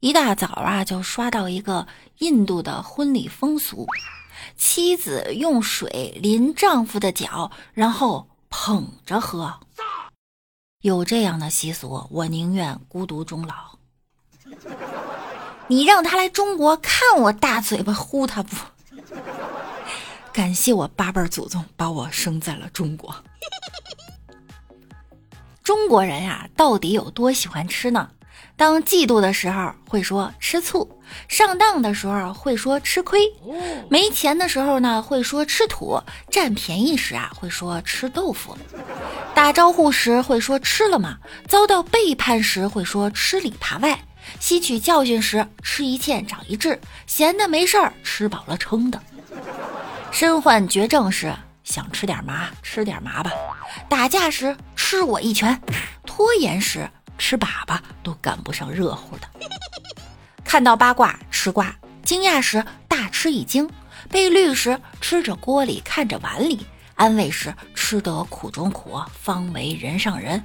[0.00, 1.86] 一大早啊就刷到一个
[2.18, 3.86] 印度的婚礼风俗，
[4.56, 9.60] 妻子用水淋丈夫的脚，然后捧着喝。
[10.80, 13.78] 有这样的习俗，我宁愿孤独终老。
[15.68, 18.56] 你让他来中国看我大嘴巴呼他不？
[20.32, 23.14] 感谢我八辈祖宗把我生在了中国。
[25.62, 28.10] 中国人呀，到底有多喜欢吃呢？
[28.60, 30.86] 当嫉妒的时候会说吃醋，
[31.28, 33.20] 上当的时候会说吃亏，
[33.88, 35.98] 没钱的时候呢会说吃土，
[36.30, 38.54] 占便宜时啊会说吃豆腐，
[39.34, 41.16] 打招呼时会说吃了吗？
[41.48, 43.98] 遭到背叛时会说吃里扒外，
[44.38, 49.00] 吸取教训时吃一堑长一智，闲的没事儿吃饱了撑的。
[50.10, 51.34] 身患绝症时
[51.64, 53.30] 想吃点麻，吃点麻吧；
[53.88, 55.56] 打架时吃我一拳；
[56.04, 56.86] 拖延时
[57.20, 59.28] 吃粑粑都赶不上热乎的。
[60.42, 63.68] 看到八卦吃瓜，惊讶时大吃一惊；
[64.10, 66.58] 被绿时吃着锅里看着碗里；
[66.94, 70.40] 安慰时吃得苦中苦，方为人上人；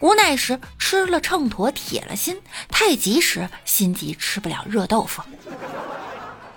[0.00, 2.36] 无奈时吃了秤砣铁了心；
[2.68, 5.22] 太急时心急吃不了热豆腐。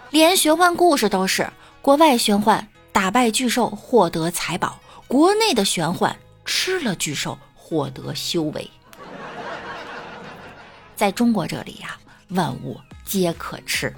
[0.10, 1.50] 连玄幻故事都是。
[1.82, 6.16] 国外玄幻打败巨兽获得财宝，国内的玄幻
[6.46, 8.70] 吃了巨兽获得修为。
[11.02, 13.92] 在中国这里呀，万物皆可吃。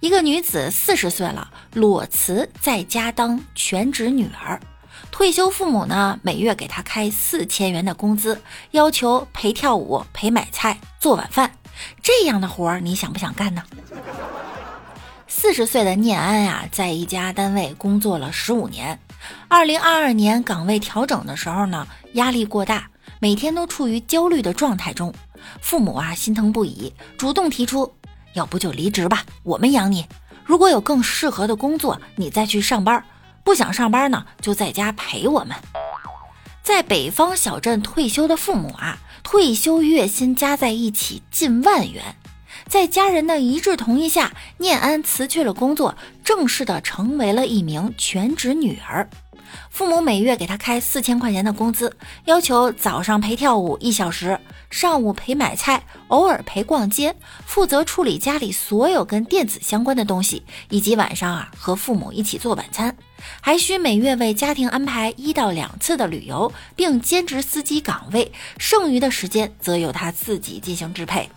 [0.00, 4.60] 一个女子四十岁了，裸辞在家当全职女儿，
[5.12, 11.52] 退休父母呢每月给她开四千元的工资，要求陪跳舞、陪买菜、做晚饭，
[12.02, 13.62] 这样的活儿你想不想干呢？
[15.28, 18.98] 四十岁的念安呀，在一家单位工作了十五年。
[19.46, 22.90] 二零二二年岗位调整的时候呢，压力过大，
[23.22, 25.14] 每天都处于焦虑的状态中。
[25.60, 27.94] 父母啊，心疼不已，主动提出，
[28.34, 30.04] 要不就离职吧，我们养你。
[30.44, 33.04] 如果有更适合的工作，你再去上班。
[33.44, 35.56] 不想上班呢，就在家陪我们。
[36.64, 42.16] 在北方小镇退休的父母啊，退休月薪加在一起近万元。
[42.66, 49.08] 在家人的一致同意下，念安辞去了工作，正式的成为了一名全职女儿。
[49.70, 54.38] 父母每月给他开四千块钱的工资，要求早上陪跳舞一小时，
[54.70, 57.14] 上午陪买菜，偶尔陪逛街，
[57.46, 62.96] 负责处理家里所有跟电子相关的东西，以及晚上啊和父母一起做晚餐，
[63.40, 71.30] 还需每月为家庭安排一到两次的旅游，并兼职司机岗位，剩余的时间则由他自己进行支配。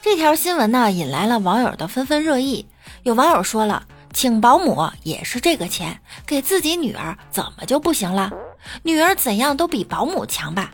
[0.00, 2.66] 这条新闻呢，引来了网友的纷纷热议。
[3.04, 8.30] 有网友说了，请保姆也是这个钱，给自己女儿怎么就不行了？
[8.82, 10.70] 女儿怎样都比保姆强吧？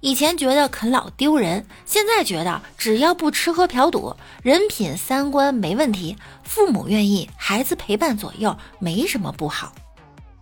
[0.00, 9.72] 以前觉得啃老丢人，现在觉得只要不吃喝嫖赌，人品三观没问题，父母愿意，孩子陪伴左右，没什么不好。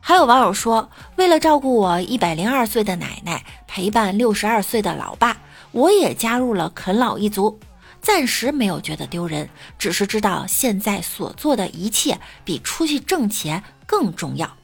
[0.00, 5.36] 还有网友说，为了照顾我一百零二岁的奶奶，陪伴六十二岁的老爸，
[5.72, 7.60] 我也加入了啃老一族。
[8.02, 14.56] 暂时没有觉得丢人，只是知道现在所做的一切比出去挣钱更重要。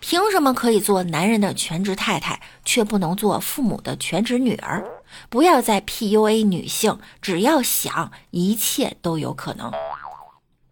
[0.00, 4.84] 凭什么可以做男人的全职太太，却不能做父母的全职女儿？
[5.28, 9.72] 不要再 PUA 女性，只要想，一切都有可能。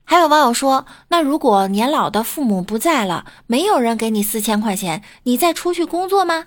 [0.05, 6.47] 还有网友说，那如果年老的父母不在了，没有人给你四千块钱，你再出去工作吗？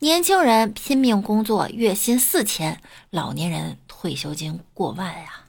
[0.00, 2.80] 年轻人拼命工作，月薪四千，
[3.10, 3.78] 老年人。
[4.00, 5.42] 退休金过万呀！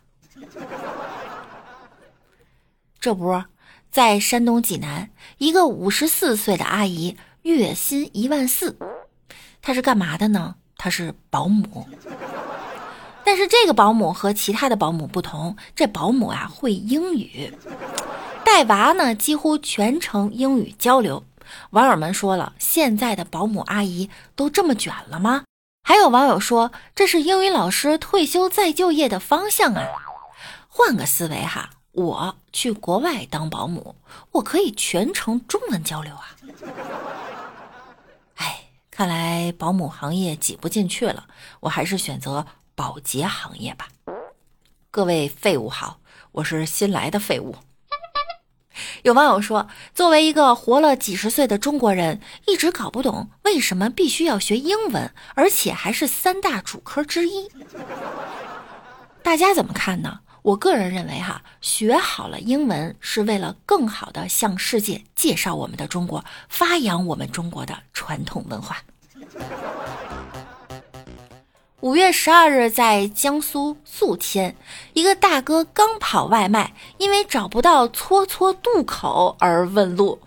[3.00, 3.44] 这不
[3.92, 8.76] 在山东济南，一个五十四岁的阿姨月薪一万四，
[9.62, 10.56] 她是干嘛的呢？
[10.78, 11.88] 她是保姆。
[13.24, 17.54] 但是这个保姆和其他的保姆不同，这保姆啊会英语，
[18.44, 21.24] 带娃呢几乎全程英语交流。
[21.70, 25.44] 网友们说了，现在的保姆阿姨都这么卷了吗？
[25.90, 29.88] 还有网友说，这是英语老师退休再就业的方向啊！
[30.68, 33.96] 换个思维哈，我去国外当保姆，
[34.34, 36.36] 我可以全程中文交流啊！
[38.38, 41.26] 哎，看来保姆行业挤不进去了，
[41.62, 42.46] 我还是选择
[42.76, 43.88] 保洁行业吧。
[44.92, 45.98] 各位废物好，
[46.34, 47.56] 我是新来的废物。
[49.04, 57.48] 有网友说，作为一个活了几十岁的中国人，一直搞不懂为什么必须要学英文，而且还是三大主科之一。
[59.24, 60.20] 大家怎么看呢？
[60.42, 68.78] 我个人认为，哈，学好了英文是为了更好的向世界介绍我们的中国，发扬我们中国的传统文化。
[71.82, 74.54] 五月十二日，在江苏宿迁，
[74.92, 80.20] 一个大哥刚跑外卖，因为找不到搓搓渡口而问路。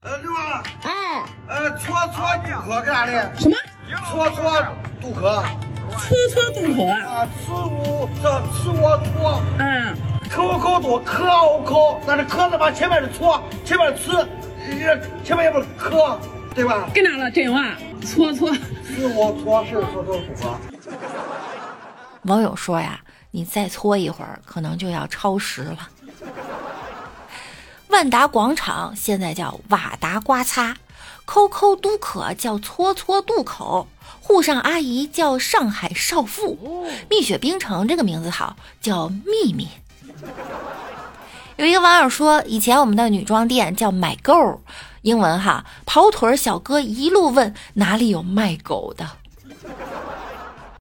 [0.00, 3.30] 呃，六儿，哎，呃，搓搓渡口干啥的？
[3.38, 3.56] 什么？
[4.08, 4.66] 搓搓
[5.02, 5.44] 渡口。
[5.98, 6.96] 搓搓渡口啊？
[7.04, 9.42] 啊，吃我这吃我搓。
[9.58, 9.94] 嗯。
[10.30, 14.10] 口口多，可我口，但是可字把前面是搓，前面的吃，
[15.22, 16.18] 前面也不是可，
[16.56, 16.88] 对吧？
[16.94, 17.30] 跟哪了？
[17.30, 18.50] 真话，搓搓。
[18.54, 20.56] 是我搓，是搓搓渡口。
[22.22, 22.98] 网友说呀，
[23.30, 25.90] 你再搓一会儿，可能就要超时了。
[27.88, 30.78] 万达广场现在叫瓦达刮擦，
[31.26, 33.86] 抠抠都可叫搓搓渡口，
[34.22, 39.68] 沪上阿姨叫上海少妇，蜜雪冰城这个名字好，叫秘密。
[41.56, 44.60] 有一个网友说，以前我们的女装店叫买够，
[45.06, 49.08] 英文哈，跑腿小哥一路问哪里有卖狗的。